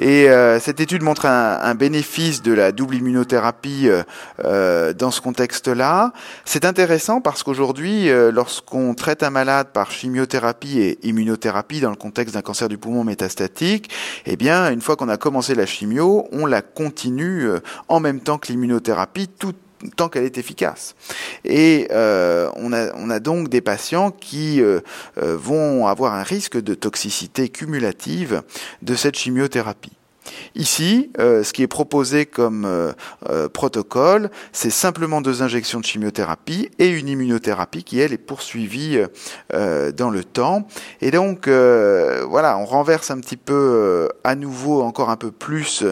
Et 0.00 0.30
euh, 0.30 0.58
cette 0.58 0.80
étude 0.80 1.02
montre 1.02 1.26
un, 1.26 1.74
bénéfice 1.74 2.40
de 2.40 2.52
la 2.52 2.72
double 2.72 2.96
immunothérapie 2.96 3.86
euh, 3.86 4.02
euh, 4.44 4.94
dans 4.94 5.10
ce 5.10 5.20
contexte-là. 5.20 6.14
C'est 6.46 6.64
intéressant 6.64 7.20
parce 7.20 7.42
qu'aujourd'hui, 7.42 8.08
lorsqu'on 8.32 8.94
traite 8.94 9.22
un 9.22 9.30
malade 9.30 9.68
par 9.72 9.90
chimiothérapie 9.90 10.80
et 10.80 10.98
immunothérapie 11.02 11.80
dans 11.80 11.90
le 11.90 11.96
contexte 11.96 12.34
d'un 12.34 12.42
cancer 12.42 12.68
du 12.68 12.78
poumon 12.78 13.04
métastatique, 13.04 13.90
eh 14.24 14.36
bien, 14.36 14.70
une 14.70 14.80
fois 14.80 14.96
qu'on 14.96 15.08
a 15.10 15.18
commencé 15.18 15.54
la 15.54 15.66
chimio, 15.66 16.26
on 16.32 16.46
la 16.46 16.62
continue 16.62 17.48
en 17.88 18.00
même 18.00 18.20
temps 18.20 18.38
que 18.38 18.48
l'immunothérapie, 18.48 19.28
tant 19.96 20.08
qu'elle 20.08 20.24
est 20.24 20.38
efficace. 20.38 20.94
Et 21.44 21.88
euh, 21.90 22.50
on, 22.56 22.72
a, 22.72 22.94
on, 22.94 23.10
a, 23.10 23.20
donc 23.20 23.48
des 23.48 23.60
patients 23.60 24.10
qui 24.10 24.60
euh, 24.60 24.80
euh, 25.18 25.36
vont 25.36 25.86
avoir 25.86 26.14
un 26.14 26.22
risque 26.22 26.60
de 26.60 26.74
toxicité 26.74 27.48
cumulative 27.48 28.42
de 28.82 28.94
cette 28.94 29.16
chimiothérapie. 29.16 29.92
Ici, 30.54 31.10
euh, 31.18 31.42
ce 31.42 31.52
qui 31.52 31.62
est 31.62 31.68
proposé 31.68 32.26
comme 32.26 32.64
euh, 32.64 32.92
euh, 33.28 33.48
protocole, 33.48 34.30
c'est 34.52 34.70
simplement 34.70 35.20
deux 35.20 35.42
injections 35.42 35.80
de 35.80 35.84
chimiothérapie 35.84 36.70
et 36.78 36.88
une 36.88 37.08
immunothérapie 37.08 37.84
qui, 37.84 38.00
elle, 38.00 38.12
est 38.12 38.18
poursuivie 38.18 38.98
dans 39.52 40.10
le 40.10 40.24
temps. 40.24 40.66
Et 41.00 41.10
donc, 41.10 41.48
voilà, 41.48 42.58
on 42.58 42.64
renverse 42.64 43.10
un 43.10 43.18
petit 43.18 43.36
peu 43.36 44.08
à 44.24 44.34
nouveau 44.34 44.82
encore 44.82 45.10
un 45.10 45.16
peu 45.16 45.30
plus 45.30 45.84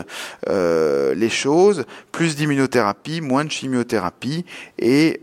les 0.47 1.28
choses, 1.28 1.85
plus 2.12 2.37
d'immunothérapie, 2.37 3.20
moins 3.20 3.44
de 3.44 3.50
chimiothérapie 3.50 4.44
et 4.78 5.20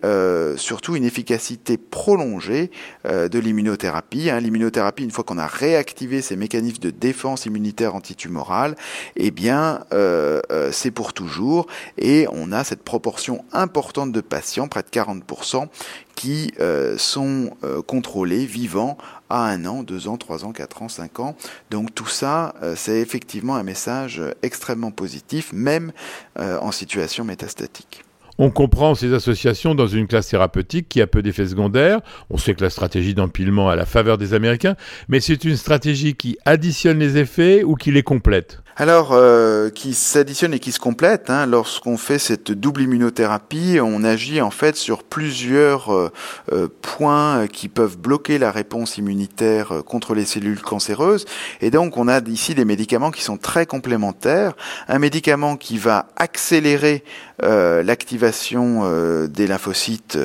surtout 0.58 0.96
une 0.96 1.04
efficacité 1.04 1.78
prolongée 1.78 2.72
de 3.06 3.40
l'immunothérapie. 3.40 4.30
Hein. 4.30 4.40
L'immunothérapie, 4.40 5.04
une 5.04 5.12
fois 5.12 5.24
qu'on 5.24 5.38
a 5.38 5.48
réactivé 5.48 6.22
ces 6.22 6.36
mécanismes 6.36 6.82
de 6.82 6.90
défense 6.90 7.46
immunitaire 7.46 7.96
antitumorale, 7.96 8.76
eh 9.16 9.32
bien, 9.32 9.82
euh, 9.94 10.42
euh, 10.52 10.70
c'est 10.72 10.92
pour 10.92 11.14
toujours. 11.14 11.68
Et 11.98 12.28
on 12.32 12.52
a 12.52 12.64
cette 12.64 12.84
proportion 12.84 13.44
importante 13.52 14.12
de 14.12 14.22
patients, 14.22 14.68
près 14.68 14.84
de 14.84 14.90
40%, 14.90 15.68
qui 16.16 16.54
euh, 16.60 16.98
sont 16.98 17.52
contrôlés, 17.88 18.46
vivants, 18.46 18.98
à 19.30 19.46
un 19.46 19.66
an, 19.66 19.84
deux 19.84 20.08
ans, 20.08 20.18
trois 20.18 20.46
ans, 20.46 20.54
quatre 20.54 20.82
ans, 20.82 20.90
cinq 20.90 21.20
ans. 21.20 21.36
Donc 21.72 21.94
tout 21.94 22.08
ça, 22.08 22.54
c'est 22.76 23.00
effectivement 23.00 23.56
un 23.56 23.64
message 23.64 24.22
extrêmement 24.44 24.92
positif, 24.92 25.52
même 25.52 25.92
en 26.38 26.72
situation 26.72 27.26
métastatique. 27.26 28.06
On 28.38 28.50
comprend 28.52 28.96
ces 28.96 29.14
associations 29.14 29.76
dans 29.76 29.88
une 29.88 30.08
classe 30.08 30.28
thérapeutique 30.28 30.90
qui 30.90 31.02
a 31.02 31.08
peu 31.08 31.22
d'effets 31.22 31.48
secondaires. 31.48 32.02
On 32.30 32.38
sait 32.38 32.54
que 32.54 32.64
la 32.64 32.70
stratégie 32.70 33.14
d'empilement 33.14 33.70
a 33.70 33.76
la 33.76 33.86
faveur 33.86 34.18
des 34.18 34.34
Américains, 34.34 34.76
mais 35.08 35.22
c'est 35.22 35.46
une 35.46 35.56
stratégie 35.56 36.16
qui 36.16 36.38
additionne 36.46 37.00
les 37.00 37.18
effets 37.18 37.64
ou 37.64 37.76
qui 37.76 37.92
les 37.92 38.04
complète? 38.04 38.62
Alors, 38.78 39.14
euh, 39.14 39.70
qui 39.70 39.94
s'additionne 39.94 40.54
et 40.54 40.60
qui 40.60 40.74
se 40.74 40.82
complète. 40.82 41.30
Hein, 41.30 41.46
Lorsqu'on 41.46 41.96
fait 41.96 42.20
cette 42.20 42.52
double 42.52 42.82
immunothérapie, 42.82 43.80
on 43.82 44.04
agit 44.04 44.42
en 44.42 44.52
fait 44.52 44.76
sur 44.76 45.04
plusieurs 45.04 45.94
euh, 45.94 46.12
euh, 46.52 46.68
points 46.82 47.48
qui 47.48 47.70
peuvent 47.70 47.98
bloquer 47.98 48.38
la 48.38 48.52
réponse 48.52 48.98
immunitaire 48.98 49.82
contre 49.86 50.14
les 50.14 50.26
cellules 50.26 50.62
cancéreuses. 50.62 51.24
Et 51.62 51.72
donc, 51.72 51.96
on 51.96 52.10
a 52.10 52.20
ici 52.28 52.54
des 52.54 52.66
médicaments 52.66 53.12
qui 53.12 53.24
sont 53.24 53.38
très 53.38 53.66
complémentaires. 53.66 54.58
Un 54.90 55.00
médicament 55.00 55.56
qui 55.56 55.78
va 55.78 56.08
accélérer 56.18 57.04
l'activation 57.42 59.28
des 59.28 59.46
lymphocytes 59.46 60.18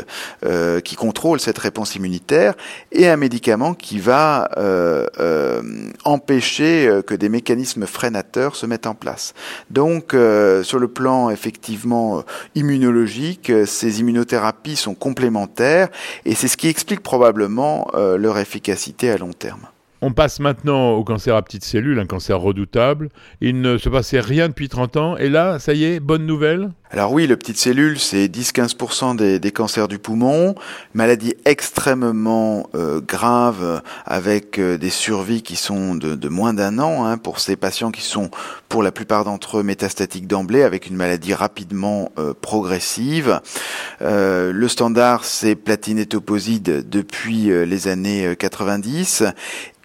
qui 0.84 0.94
contrôlent 0.94 1.40
cette 1.40 1.58
réponse 1.58 1.96
immunitaire, 1.96 2.54
et 2.92 3.08
un 3.08 3.16
médicament 3.16 3.74
qui 3.74 3.98
va 3.98 4.48
empêcher 6.04 7.00
que 7.04 7.14
des 7.14 7.28
mécanismes 7.28 7.86
freinateurs 7.86 8.39
se 8.48 8.66
mettent 8.66 8.86
en 8.86 8.94
place. 8.94 9.34
Donc, 9.70 10.14
euh, 10.14 10.62
sur 10.62 10.78
le 10.78 10.88
plan 10.88 11.30
effectivement 11.30 12.18
euh, 12.18 12.22
immunologique, 12.54 13.50
euh, 13.50 13.66
ces 13.66 14.00
immunothérapies 14.00 14.76
sont 14.76 14.94
complémentaires 14.94 15.88
et 16.24 16.34
c'est 16.34 16.48
ce 16.48 16.56
qui 16.56 16.68
explique 16.68 17.02
probablement 17.02 17.88
leur 17.94 18.38
efficacité 18.38 19.10
à 19.10 19.18
long 19.18 19.32
terme. 19.32 19.66
On 20.02 20.12
passe 20.12 20.40
maintenant 20.40 20.92
au 20.92 21.04
cancer 21.04 21.36
à 21.36 21.42
petites 21.42 21.64
cellules, 21.64 21.98
un 21.98 22.06
cancer 22.06 22.40
redoutable. 22.40 23.10
Il 23.42 23.60
ne 23.60 23.76
se 23.76 23.90
passait 23.90 24.20
rien 24.20 24.48
depuis 24.48 24.70
30 24.70 24.96
ans. 24.96 25.16
Et 25.18 25.28
là, 25.28 25.58
ça 25.58 25.74
y 25.74 25.84
est, 25.84 26.00
bonne 26.00 26.24
nouvelle 26.24 26.70
Alors 26.90 27.12
oui, 27.12 27.26
le 27.26 27.36
petite 27.36 27.58
cellule, 27.58 27.98
c'est 27.98 28.26
10-15% 28.26 29.38
des, 29.38 29.52
cancers 29.52 29.88
du 29.88 29.98
poumon. 29.98 30.54
Maladie 30.94 31.34
extrêmement 31.44 32.70
euh, 32.74 33.02
grave 33.02 33.82
avec 34.06 34.58
euh, 34.58 34.78
des 34.78 34.88
survies 34.88 35.42
qui 35.42 35.56
sont 35.56 35.94
de, 35.94 36.28
moins 36.28 36.54
d'un 36.54 36.78
an 36.78 37.04
hein, 37.04 37.18
pour 37.18 37.38
ces 37.38 37.56
patients 37.56 37.90
qui 37.90 38.02
sont 38.02 38.30
pour 38.70 38.82
la 38.82 38.92
plupart 38.92 39.24
d'entre 39.24 39.58
eux 39.58 39.62
métastatiques 39.62 40.26
d'emblée 40.26 40.62
avec 40.62 40.86
une 40.86 40.96
maladie 40.96 41.34
rapidement 41.34 42.10
euh, 42.18 42.32
progressive. 42.40 43.40
le 44.00 44.68
standard, 44.68 45.24
c'est 45.24 45.56
et 45.56 46.06
depuis 46.06 47.50
les 47.66 47.88
années 47.88 48.34
90 48.38 49.24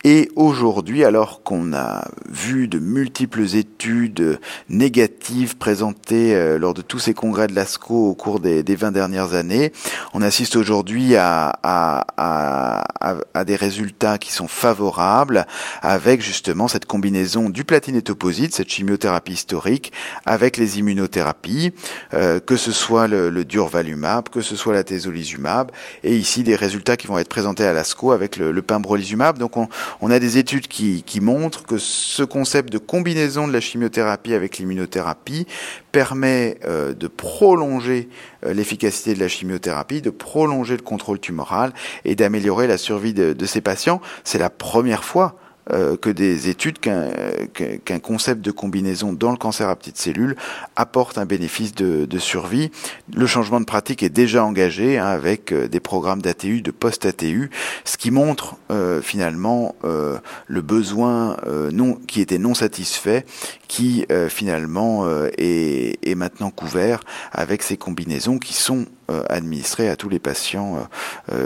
et 0.07 0.29
aujourd'hui, 0.35 1.03
alors 1.03 1.41
qu'on 1.41 1.73
a 1.73 2.07
vu 2.29 2.67
de 2.67 2.77
multiples 2.77 3.55
études 3.55 4.39
négatives 4.69 5.57
présentées 5.57 6.35
euh, 6.35 6.59
lors 6.59 6.75
de 6.75 6.83
tous 6.83 6.99
ces 6.99 7.15
congrès 7.15 7.47
de 7.47 7.55
l'ASCO 7.55 8.11
au 8.11 8.13
cours 8.13 8.39
des, 8.39 8.61
des 8.61 8.75
20 8.75 8.91
dernières 8.91 9.33
années, 9.33 9.71
on 10.13 10.21
assiste 10.21 10.57
aujourd'hui 10.57 11.15
à, 11.15 11.57
à, 11.63 12.05
à, 12.17 13.17
à, 13.33 13.45
des 13.45 13.55
résultats 13.55 14.19
qui 14.19 14.31
sont 14.31 14.47
favorables 14.47 15.47
avec 15.81 16.21
justement 16.21 16.67
cette 16.67 16.85
combinaison 16.85 17.49
du 17.49 17.63
platinétoposite, 17.63 18.53
cette 18.53 18.69
chimiothérapie 18.69 19.33
historique, 19.33 19.91
avec 20.27 20.57
les 20.57 20.77
immunothérapies, 20.77 21.73
euh, 22.13 22.39
que 22.39 22.57
ce 22.57 22.71
soit 22.71 23.07
le, 23.07 23.43
durvalumab, 23.43 24.29
que 24.29 24.41
ce 24.41 24.55
soit 24.55 24.75
la 24.75 24.83
tezolizumab, 24.83 25.71
et 26.03 26.15
ici 26.15 26.43
des 26.43 26.55
résultats 26.55 26.95
qui 26.95 27.07
vont 27.07 27.17
être 27.17 27.27
présentés 27.27 27.65
à 27.65 27.73
l'ASCO 27.73 28.11
avec 28.11 28.37
le, 28.37 28.51
le 28.51 28.61
pembrolizumab. 28.61 29.39
Donc 29.39 29.57
on, 29.57 29.67
on 30.01 30.11
a 30.11 30.19
des 30.19 30.37
études 30.37 30.67
qui, 30.67 31.03
montrent 31.21 31.63
que 31.63 31.77
ce 31.77 32.23
concept 32.23 32.71
de 32.71 32.77
combinaison 32.77 33.47
de 33.47 33.53
la 33.53 33.61
chimiothérapie 33.61 34.33
avec 34.33 34.57
l'immunothérapie 34.57 35.47
permet 35.91 36.57
euh, 36.65 36.93
de 36.93 37.07
prolonger 37.07 38.09
euh, 38.45 38.53
l'efficacité 38.53 39.13
de 39.13 39.19
la 39.19 39.27
chimiothérapie, 39.27 40.01
de 40.01 40.09
prolonger 40.09 40.75
le 40.75 40.83
contrôle 40.83 41.19
tumoral 41.19 41.73
et 42.03 42.15
d'améliorer 42.15 42.67
la 42.67 42.77
survie 42.77 43.13
de 43.13 43.45
ces 43.45 43.61
patients. 43.61 44.01
C'est 44.23 44.39
la 44.39 44.49
première 44.49 45.03
fois 45.03 45.37
euh, 45.71 45.97
que 45.97 46.11
des 46.11 46.47
études 46.47 46.77
qu'un 46.79 47.99
concept 47.99 48.41
de 48.41 48.51
combinaison 48.51 49.13
dans 49.13 49.31
le 49.31 49.37
cancer 49.37 49.67
à 49.67 49.75
petites 49.75 49.97
cellules 49.97 50.35
apporte 50.75 51.17
un 51.17 51.25
bénéfice 51.25 51.73
de, 51.73 52.05
de 52.05 52.19
survie. 52.19 52.69
Le 53.11 53.25
changement 53.25 53.59
de 53.59 53.65
pratique 53.65 54.03
est 54.03 54.09
déjà 54.09 54.45
engagé 54.45 54.99
hein, 54.99 55.07
avec 55.07 55.51
euh, 55.51 55.67
des 55.67 55.79
programmes 55.79 56.21
d'ATU, 56.21 56.61
de 56.61 56.69
post-ATU, 56.69 57.49
ce 57.83 57.97
qui 57.97 58.11
montre 58.11 58.57
euh, 58.69 59.01
finalement 59.01 59.75
le 60.47 60.61
besoin 60.61 61.37
non, 61.71 61.95
qui 61.95 62.21
était 62.21 62.37
non 62.37 62.53
satisfait, 62.53 63.25
qui 63.67 64.05
finalement 64.29 65.07
est, 65.37 65.97
est, 66.03 66.15
maintenant 66.15 66.49
couvert 66.49 67.01
avec 67.31 67.63
ces 67.63 67.77
combinaisons 67.77 68.39
qui 68.39 68.53
sont 68.53 68.85
administrées 69.29 69.89
à 69.89 69.95
tous 69.95 70.09
les 70.09 70.19
patients 70.19 70.87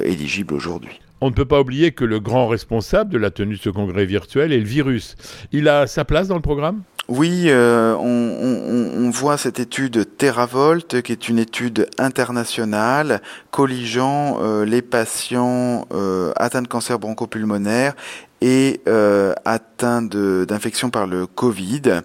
éligibles 0.03 0.53
aujourd'hui. 0.53 0.99
On 1.21 1.29
ne 1.29 1.35
peut 1.35 1.45
pas 1.45 1.59
oublier 1.59 1.91
que 1.91 2.05
le 2.05 2.19
grand 2.19 2.47
responsable 2.47 3.11
de 3.11 3.17
la 3.17 3.29
tenue 3.29 3.55
de 3.55 3.61
ce 3.61 3.69
congrès 3.69 4.05
virtuel 4.05 4.53
est 4.53 4.59
le 4.59 4.63
virus. 4.63 5.15
Il 5.51 5.67
a 5.67 5.87
sa 5.87 6.05
place 6.05 6.27
dans 6.27 6.35
le 6.35 6.41
programme? 6.41 6.83
Oui, 7.09 7.45
euh, 7.47 7.95
on, 7.95 9.09
voit 9.09 9.37
cette 9.37 9.59
étude 9.59 10.15
TerraVolt, 10.17 11.01
qui 11.01 11.11
est 11.11 11.27
une 11.27 11.39
étude 11.39 11.89
internationale, 11.97 13.23
colligeant 13.49 14.37
euh, 14.39 14.63
les 14.63 14.83
patients 14.83 15.87
euh, 15.91 16.31
atteints 16.35 16.61
de 16.61 16.67
cancer 16.67 16.99
bronchopulmonaire 16.99 17.95
et 18.41 18.79
euh, 18.87 19.33
atteint 19.43 20.03
d'infection 20.03 20.91
par 20.91 21.07
le 21.07 21.25
Covid. 21.25 22.01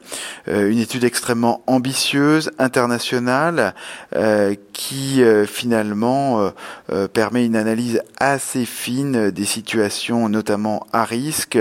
Une 0.47 0.79
étude 0.79 1.05
extrêmement 1.05 1.63
ambitieuse, 1.67 2.51
internationale, 2.59 3.75
qui 4.75 5.23
euh, 5.23 5.47
finalement 5.47 6.53
euh, 6.91 7.09
permet 7.09 7.47
une 7.47 7.57
analyse 7.57 8.03
assez 8.19 8.67
fine 8.67 9.31
des 9.31 9.47
situations, 9.47 10.29
notamment 10.29 10.87
à 10.93 11.05
risque, 11.05 11.59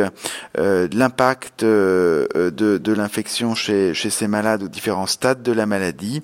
de 0.57 0.97
l'impact 0.97 1.63
de, 1.63 2.27
de 2.51 2.93
l'infection 2.93 3.55
chez, 3.55 3.93
chez 3.93 4.09
ces 4.09 4.27
malades 4.27 4.63
aux 4.63 4.67
différents 4.67 5.07
stades 5.07 5.41
de 5.43 5.51
la 5.51 5.65
maladie. 5.65 6.21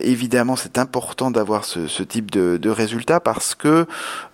évidemment, 0.00 0.56
c'est 0.56 0.78
important 0.78 1.30
d'avoir 1.30 1.64
ce, 1.64 1.86
ce, 1.86 2.02
type 2.02 2.30
de, 2.30 2.56
de 2.56 2.70
résultats 2.70 3.20
parce 3.20 3.54
que 3.54 3.86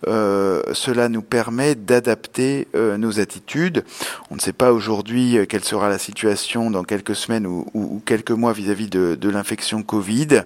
cela 0.05 1.09
nous 1.09 1.23
permet 1.23 1.75
d'adapter 1.75 2.69
euh, 2.75 2.97
nos 2.97 3.21
attitudes. 3.21 3.85
On 4.31 4.35
ne 4.35 4.41
sait 4.41 4.53
pas 4.53 4.73
aujourd'hui 4.73 5.39
euh, 5.39 5.47
quelle 5.47 5.65
sera 5.65 5.89
la 5.89 5.99
situation 5.99 6.71
dans 6.71 6.85
quelques 6.85 7.17
semaines 7.17 7.47
ou, 7.47 8.03
quelques 8.05 8.31
mois 8.31 8.53
vis-à-vis 8.53 8.89
de, 8.89 9.29
l'infection 9.29 9.83
Covid. 9.83 10.43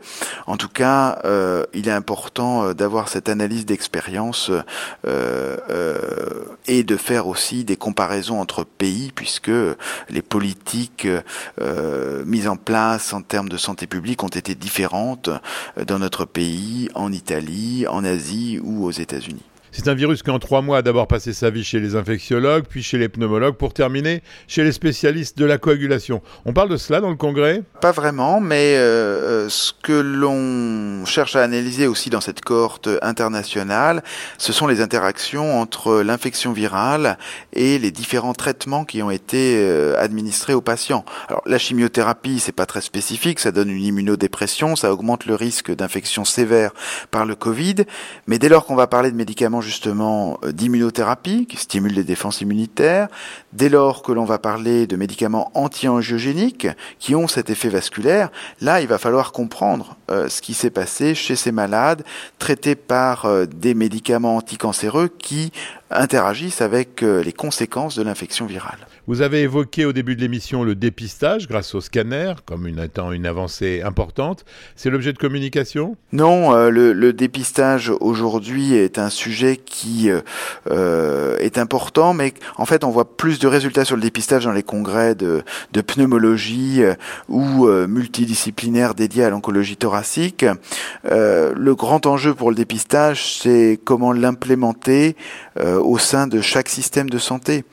Tout 0.56 0.68
cas, 0.68 1.18
euh, 1.24 1.64
il 1.74 1.88
est 1.88 1.92
important 1.92 2.74
d'avoir 2.74 3.08
cette 3.08 3.28
analyse 3.28 3.66
d'expérience 3.66 4.50
et 6.66 6.84
de 6.84 6.96
faire 6.96 7.26
aussi 7.26 7.64
des 7.64 7.76
comparaisons 7.76 8.40
entre 8.40 8.64
pays, 8.64 9.12
puisque 9.14 9.50
les 10.10 10.22
politiques 10.22 11.08
mises 12.26 12.48
en 12.48 12.56
place 12.56 13.12
en 13.12 13.22
termes 13.22 13.48
de 13.48 13.56
santé 13.56 13.86
publique 13.86 14.22
ont 14.22 14.28
été 14.28 14.54
différentes 14.54 15.30
dans 15.86 15.98
notre 15.98 16.24
pays, 16.24 16.88
en 16.94 17.12
Italie, 17.12 17.86
en 17.88 18.04
Asie 18.04 18.60
ou 18.62 18.84
aux 18.84 18.90
États-Unis. 18.90 19.51
C'est 19.74 19.88
un 19.88 19.94
virus 19.94 20.22
qui 20.22 20.28
en 20.28 20.38
trois 20.38 20.60
mois 20.60 20.78
a 20.78 20.82
d'abord 20.82 21.06
passé 21.06 21.32
sa 21.32 21.48
vie 21.48 21.64
chez 21.64 21.80
les 21.80 21.96
infectiologues, 21.96 22.64
puis 22.68 22.82
chez 22.82 22.98
les 22.98 23.08
pneumologues, 23.08 23.56
pour 23.56 23.72
terminer 23.72 24.22
chez 24.46 24.64
les 24.64 24.72
spécialistes 24.72 25.38
de 25.38 25.46
la 25.46 25.56
coagulation. 25.56 26.20
On 26.44 26.52
parle 26.52 26.68
de 26.68 26.76
cela 26.76 27.00
dans 27.00 27.08
le 27.08 27.16
congrès? 27.16 27.62
Pas 27.80 27.90
vraiment, 27.90 28.38
mais 28.38 28.76
euh, 28.76 29.48
ce 29.48 29.72
que 29.82 29.94
l'on 29.94 31.06
cherche 31.06 31.36
à 31.36 31.42
analyser 31.42 31.86
aussi 31.86 32.10
dans 32.10 32.20
cette 32.20 32.42
cohorte 32.42 32.90
internationale, 33.00 34.02
ce 34.36 34.52
sont 34.52 34.66
les 34.66 34.82
interactions 34.82 35.58
entre 35.58 36.02
l'infection 36.02 36.52
virale 36.52 37.16
et 37.54 37.78
les 37.78 37.90
différents 37.90 38.34
traitements 38.34 38.84
qui 38.84 39.02
ont 39.02 39.10
été 39.10 39.56
euh, 39.56 39.94
administrés 39.98 40.52
aux 40.52 40.60
patients. 40.60 41.06
Alors 41.30 41.40
la 41.46 41.56
chimiothérapie, 41.56 42.40
c'est 42.40 42.52
pas 42.52 42.66
très 42.66 42.82
spécifique, 42.82 43.40
ça 43.40 43.52
donne 43.52 43.70
une 43.70 43.84
immunodépression, 43.84 44.76
ça 44.76 44.92
augmente 44.92 45.24
le 45.24 45.34
risque 45.34 45.74
d'infection 45.74 46.26
sévère 46.26 46.72
par 47.10 47.24
le 47.24 47.36
Covid, 47.36 47.76
mais 48.26 48.38
dès 48.38 48.50
lors 48.50 48.66
qu'on 48.66 48.76
va 48.76 48.86
parler 48.86 49.10
de 49.10 49.16
médicaments 49.16 49.61
justement 49.62 50.38
euh, 50.44 50.52
d'immunothérapie 50.52 51.46
qui 51.46 51.56
stimulent 51.56 51.94
les 51.94 52.04
défenses 52.04 52.40
immunitaires, 52.40 53.08
dès 53.52 53.68
lors 53.68 54.02
que 54.02 54.12
l'on 54.12 54.24
va 54.24 54.38
parler 54.38 54.86
de 54.86 54.96
médicaments 54.96 55.50
anti-angiogéniques 55.54 56.68
qui 56.98 57.14
ont 57.14 57.28
cet 57.28 57.50
effet 57.50 57.68
vasculaire, 57.68 58.30
là 58.60 58.80
il 58.80 58.88
va 58.88 58.98
falloir 58.98 59.32
comprendre 59.32 59.96
euh, 60.12 60.28
ce 60.28 60.42
qui 60.42 60.54
s'est 60.54 60.70
passé 60.70 61.14
chez 61.14 61.36
ces 61.36 61.52
malades 61.52 62.04
traités 62.38 62.76
par 62.76 63.26
des 63.46 63.74
médicaments 63.74 64.36
anticancéreux 64.36 65.08
qui 65.08 65.52
interagissent 65.92 66.60
avec 66.60 67.02
euh, 67.02 67.22
les 67.22 67.32
conséquences 67.32 67.96
de 67.96 68.02
l'infection 68.02 68.46
virale. 68.46 68.78
Vous 69.06 69.20
avez 69.20 69.42
évoqué 69.42 69.84
au 69.84 69.92
début 69.92 70.16
de 70.16 70.20
l'émission 70.20 70.62
le 70.62 70.74
dépistage 70.74 71.48
grâce 71.48 71.74
au 71.74 71.80
scanner 71.80 72.34
comme 72.44 72.66
une, 72.66 72.78
étant 72.78 73.12
une 73.12 73.26
avancée 73.26 73.82
importante. 73.84 74.44
C'est 74.76 74.90
l'objet 74.90 75.12
de 75.12 75.18
communication? 75.18 75.96
Non, 76.12 76.54
euh, 76.54 76.70
le, 76.70 77.12
dépistage 77.12 77.92
aujourd'hui 78.00 78.74
est 78.74 78.98
un 78.98 79.10
sujet 79.10 79.56
qui 79.56 80.08
euh, 80.70 81.36
est 81.38 81.58
important, 81.58 82.14
mais 82.14 82.32
en 82.56 82.64
fait 82.64 82.84
on 82.84 82.90
voit 82.90 83.16
plus 83.16 83.38
de 83.38 83.46
résultats 83.46 83.84
sur 83.84 83.96
le 83.96 84.02
dépistage 84.02 84.44
dans 84.44 84.52
les 84.52 84.62
congrès 84.62 85.14
de, 85.14 85.42
de 85.72 85.80
pneumologie 85.82 86.82
ou 87.28 87.66
multidisciplinaires 87.66 88.94
dédiés 88.94 89.24
à 89.24 89.30
l'oncologie 89.30 89.76
thoracique. 89.76 90.01
Le 91.04 91.74
grand 91.74 92.06
enjeu 92.06 92.34
pour 92.34 92.50
le 92.50 92.56
dépistage, 92.56 93.38
c'est 93.40 93.78
comment 93.84 94.12
l'implémenter 94.12 95.16
au 95.58 95.98
sein 95.98 96.26
de 96.26 96.40
chaque 96.40 96.68
système 96.68 97.10
de 97.10 97.18
santé. 97.18 97.64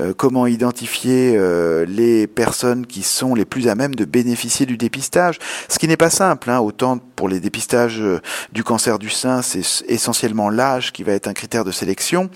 Euh, 0.00 0.12
comment 0.16 0.46
identifier 0.46 1.34
euh, 1.36 1.84
les 1.86 2.26
personnes 2.26 2.86
qui 2.86 3.02
sont 3.02 3.34
les 3.34 3.44
plus 3.44 3.68
à 3.68 3.74
même 3.74 3.94
de 3.94 4.04
bénéficier 4.04 4.66
du 4.66 4.76
dépistage, 4.76 5.38
ce 5.68 5.78
qui 5.78 5.86
n'est 5.86 5.96
pas 5.96 6.10
simple. 6.10 6.50
Hein. 6.50 6.58
Autant 6.58 6.98
pour 6.98 7.28
les 7.28 7.38
dépistages 7.38 8.00
euh, 8.00 8.20
du 8.52 8.64
cancer 8.64 8.98
du 8.98 9.08
sein, 9.08 9.42
c'est 9.42 9.62
essentiellement 9.88 10.50
l'âge 10.50 10.92
qui 10.92 11.04
va 11.04 11.12
être 11.12 11.28
un 11.28 11.32
critère 11.32 11.64
de 11.64 11.70
sélection 11.70 12.28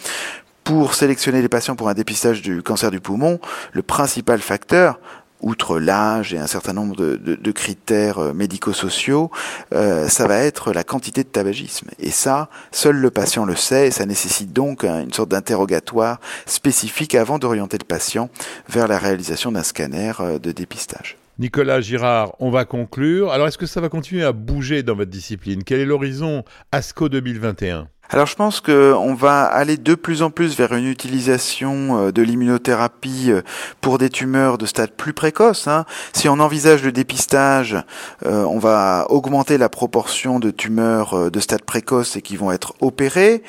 pour 0.62 0.95
sélectionner 0.95 1.43
les 1.43 1.49
patients 1.49 1.75
pour 1.75 1.88
un 1.88 1.95
dépistage 1.95 2.43
du 2.43 2.62
cancer 2.62 2.90
du 2.90 3.00
poumon, 3.00 3.40
le 3.73 3.83
principal 3.83 4.38
facteur, 4.40 5.00
outre 5.40 5.78
l'âge 5.78 6.35
et 6.35 6.38
un 6.38 6.47
certain 6.47 6.73
nombre 6.73 6.97
de, 6.97 7.52
critères 7.52 8.18
euh, 8.18 8.33
médico-sociaux, 8.33 9.30
euh, 9.75 10.09
ça 10.09 10.26
va 10.26 10.38
être 10.38 10.73
la 10.73 10.85
quantité 10.85 11.25
de 11.25 11.28
tabagisme. 11.28 11.88
Et 11.99 12.11
ça, 12.11 12.49
seul 12.73 12.97
le 12.97 13.11
patient 13.11 13.45
le 13.45 13.57
sait, 13.57 13.88
et 13.88 13.90
ça 13.90 14.07
nécessite 14.07 14.52
donc 14.52 14.85
une 14.85 15.12
sorte 15.12 15.30
d'interrogatoire 15.30 16.21
spécifique 16.47 17.14
avant 17.14 17.38
d'orienter 17.38 17.78
le 17.78 17.85
patient 17.85 18.30
vers 18.68 18.88
la 18.88 18.99
réalisation 18.99 19.52
d'un 19.52 19.62
scanner 19.62 20.12
euh, 20.21 20.38
de 20.38 20.52
dépistage. 20.52 21.16
Nicolas 21.38 21.80
Girard, 21.80 22.35
on 22.40 22.50
va 22.50 22.64
conclure. 22.64 23.30
Alors, 23.30 23.47
est-ce 23.47 23.59
que 23.59 23.66
ça 23.66 23.80
va 23.80 23.88
continuer 23.88 24.25
à 24.25 24.33
bouger 24.33 24.83
dans 24.83 24.97
votre 24.97 25.11
discipline? 25.11 25.62
Quel 25.62 25.78
est 25.78 25.85
l'horizon 25.85 26.45
ASCO 26.73 27.09
2021 27.09 27.88
alors 28.10 28.26
je 28.26 28.34
pense 28.36 28.60
qu'on 28.60 29.14
va 29.14 29.44
aller 29.44 29.76
de 29.76 29.94
plus 29.94 30.22
en 30.22 30.30
plus 30.30 30.56
vers 30.56 30.72
une 30.72 30.86
utilisation 30.86 32.06
euh, 32.06 32.12
de 32.12 32.22
l'immunothérapie 32.22 33.26
euh, 33.30 33.42
pour 33.82 33.98
des 33.98 34.08
tumeurs 34.08 34.56
de 34.56 34.64
stade 34.64 34.92
plus 34.92 35.12
précoce. 35.12 35.68
Hein. 35.68 35.84
Si 36.14 36.28
on 36.28 36.40
envisage 36.40 36.82
le 36.82 36.92
dépistage, 36.92 37.76
euh, 38.24 38.44
on 38.44 38.58
va 38.58 39.06
augmenter 39.10 39.58
la 39.58 39.68
proportion 39.68 40.40
de 40.40 40.50
tumeurs 40.50 41.30
de 41.30 41.40
stade 41.40 41.62
précoce 41.62 42.16
et 42.16 42.22
qui 42.22 42.36
vont 42.36 42.50
être 42.50 42.74
opérées. 42.80 43.42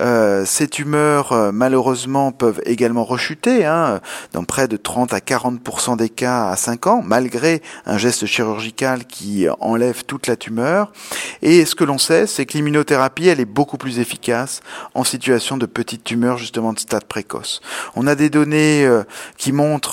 Euh, 0.00 0.44
ces 0.44 0.68
tumeurs, 0.68 1.32
euh, 1.32 1.50
malheureusement, 1.52 2.32
peuvent 2.32 2.60
également 2.64 3.04
rechuter, 3.04 3.64
hein, 3.64 4.00
dans 4.32 4.44
près 4.44 4.68
de 4.68 4.76
30 4.76 5.12
à 5.12 5.20
40% 5.20 5.96
des 5.96 6.08
cas 6.08 6.48
à 6.48 6.56
5 6.56 6.86
ans, 6.86 7.02
malgré 7.04 7.62
un 7.86 7.96
geste 7.96 8.26
chirurgical 8.26 9.06
qui 9.06 9.46
enlève 9.60 10.04
toute 10.04 10.26
la 10.26 10.36
tumeur. 10.36 10.92
Et 11.42 11.64
ce 11.64 11.74
que 11.74 11.84
l'on 11.84 11.98
sait, 11.98 12.26
c'est 12.26 12.46
que 12.46 12.54
l'immunothérapie, 12.54 13.28
elle 13.28 13.40
est 13.40 13.44
beaucoup 13.44 13.78
plus 13.78 13.98
efficace 13.98 14.60
en 14.94 15.04
situation 15.04 15.56
de 15.56 15.66
petites 15.66 16.04
tumeurs, 16.04 16.38
justement 16.38 16.72
de 16.72 16.78
stade 16.78 17.04
précoce. 17.04 17.60
On 17.94 18.06
a 18.06 18.14
des 18.14 18.30
données 18.30 18.84
euh, 18.84 19.02
qui 19.38 19.52
montrent 19.52 19.86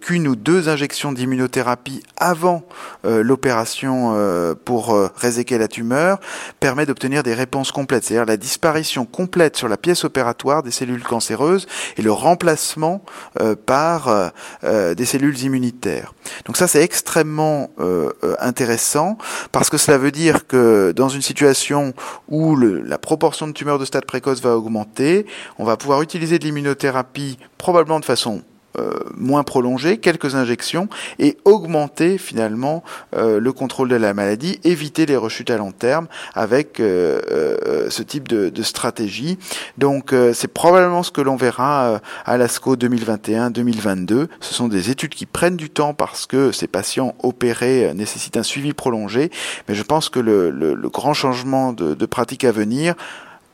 qu'une 0.00 0.28
ou 0.28 0.36
deux 0.36 0.68
injections 0.68 1.12
d'immunothérapie 1.12 2.02
avant 2.16 2.62
l'opération 3.04 4.16
pour 4.64 4.96
réséquer 5.16 5.58
la 5.58 5.68
tumeur 5.68 6.18
permet 6.60 6.86
d'obtenir 6.86 7.22
des 7.22 7.34
réponses 7.34 7.72
complètes, 7.72 8.04
c'est-à-dire 8.04 8.26
la 8.26 8.36
disparition 8.36 8.97
complète 9.04 9.56
sur 9.56 9.68
la 9.68 9.76
pièce 9.76 10.04
opératoire 10.04 10.62
des 10.62 10.70
cellules 10.70 11.02
cancéreuses 11.02 11.66
et 11.96 12.02
le 12.02 12.12
remplacement 12.12 13.02
euh, 13.40 13.54
par 13.54 14.08
euh, 14.08 14.28
euh, 14.64 14.94
des 14.94 15.04
cellules 15.04 15.38
immunitaires. 15.42 16.14
Donc 16.44 16.56
ça 16.56 16.68
c'est 16.68 16.82
extrêmement 16.82 17.70
intéressant 18.38 19.18
parce 19.52 19.70
que 19.70 19.76
cela 19.76 19.98
veut 19.98 20.10
dire 20.10 20.46
que 20.46 20.92
dans 20.92 21.08
une 21.08 21.22
situation 21.22 21.94
où 22.28 22.56
la 22.56 22.98
proportion 22.98 23.46
de 23.46 23.52
tumeurs 23.52 23.78
de 23.78 23.84
stade 23.84 24.04
précoce 24.04 24.40
va 24.42 24.56
augmenter, 24.56 25.26
on 25.58 25.64
va 25.64 25.76
pouvoir 25.76 26.02
utiliser 26.02 26.38
de 26.38 26.44
l'immunothérapie 26.44 27.38
probablement 27.56 28.00
de 28.00 28.04
façon 28.04 28.42
euh, 28.78 28.92
moins 29.16 29.42
prolongé, 29.42 29.98
quelques 29.98 30.34
injections, 30.34 30.88
et 31.18 31.36
augmenter 31.44 32.18
finalement 32.18 32.82
euh, 33.16 33.40
le 33.40 33.52
contrôle 33.52 33.88
de 33.88 33.96
la 33.96 34.14
maladie, 34.14 34.60
éviter 34.64 35.06
les 35.06 35.16
rechutes 35.16 35.50
à 35.50 35.56
long 35.56 35.72
terme 35.72 36.06
avec 36.34 36.80
euh, 36.80 37.88
ce 37.90 38.02
type 38.02 38.28
de, 38.28 38.48
de 38.48 38.62
stratégie. 38.62 39.38
Donc 39.76 40.14
c'est 40.32 40.48
probablement 40.48 41.02
ce 41.02 41.10
que 41.10 41.20
l'on 41.20 41.36
verra 41.36 42.00
à 42.24 42.36
l'ASCO 42.36 42.76
2021-2022. 42.76 44.28
Ce 44.40 44.54
sont 44.54 44.68
des 44.68 44.90
études 44.90 45.14
qui 45.14 45.26
prennent 45.26 45.56
du 45.56 45.70
temps 45.70 45.94
parce 45.94 46.26
que 46.26 46.52
ces 46.52 46.66
patients 46.66 47.14
opérés 47.22 47.92
nécessitent 47.94 48.36
un 48.36 48.42
suivi 48.42 48.72
prolongé, 48.72 49.30
mais 49.68 49.74
je 49.74 49.82
pense 49.82 50.08
que 50.08 50.20
le, 50.20 50.50
le, 50.50 50.74
le 50.74 50.88
grand 50.88 51.14
changement 51.14 51.72
de, 51.72 51.94
de 51.94 52.06
pratique 52.06 52.44
à 52.44 52.52
venir 52.52 52.94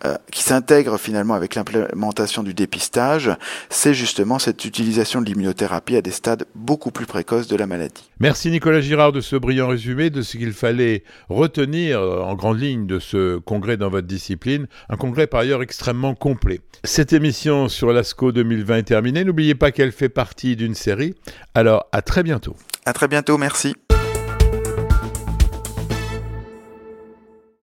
euh, 0.04 0.16
qui 0.30 0.42
s'intègre 0.42 0.98
finalement 0.98 1.34
avec 1.34 1.54
l'implémentation 1.54 2.42
du 2.42 2.52
dépistage, 2.52 3.30
c'est 3.70 3.94
justement 3.94 4.38
cette 4.38 4.64
utilisation 4.64 5.20
de 5.20 5.26
l'immunothérapie 5.26 5.96
à 5.96 6.02
des 6.02 6.10
stades 6.10 6.44
beaucoup 6.54 6.90
plus 6.90 7.06
précoces 7.06 7.46
de 7.46 7.56
la 7.56 7.66
maladie. 7.66 8.10
Merci 8.20 8.50
Nicolas 8.50 8.80
Girard 8.80 9.12
de 9.12 9.20
ce 9.20 9.36
brillant 9.36 9.68
résumé 9.68 10.10
de 10.10 10.22
ce 10.22 10.36
qu'il 10.36 10.52
fallait 10.52 11.04
retenir 11.28 12.00
euh, 12.00 12.20
en 12.20 12.34
grande 12.34 12.60
ligne 12.60 12.86
de 12.86 12.98
ce 12.98 13.38
congrès 13.38 13.76
dans 13.76 13.88
votre 13.88 14.06
discipline, 14.06 14.66
un 14.88 14.96
congrès 14.96 15.26
par 15.26 15.40
ailleurs 15.40 15.62
extrêmement 15.62 16.14
complet. 16.14 16.60
Cette 16.84 17.12
émission 17.12 17.68
sur 17.68 17.92
l'ASCO 17.92 18.32
2020 18.32 18.76
est 18.76 18.82
terminée, 18.82 19.24
n'oubliez 19.24 19.54
pas 19.54 19.72
qu'elle 19.72 19.92
fait 19.92 20.08
partie 20.08 20.56
d'une 20.56 20.74
série, 20.74 21.14
alors 21.54 21.86
à 21.92 22.02
très 22.02 22.22
bientôt. 22.22 22.56
À 22.84 22.92
très 22.92 23.08
bientôt, 23.08 23.38
merci. 23.38 23.74